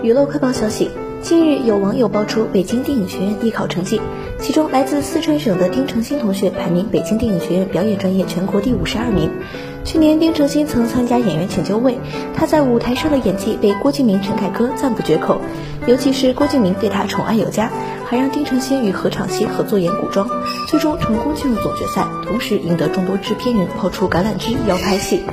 [0.00, 0.92] 娱乐快报消息：
[1.22, 4.00] 近日，有网友爆出北京电影学院艺考成绩，
[4.38, 9.28] 其中来自四川省的丁程鑫同学排名北京电影学院表演专业全国第五十二名。
[9.84, 11.94] 去年，丁程鑫曾参加《演员请就位》，
[12.36, 15.40] 他在舞台上的演技被郭敬明、陈凯歌赞不绝口，
[15.88, 17.68] 尤其是郭敬明对他宠爱有加，
[18.06, 20.30] 还让丁程鑫与何昶希合作演古装，
[20.68, 25.24] 最终成功进入总决赛，同时赢得众多制片人抛出橄榄枝要拍戏。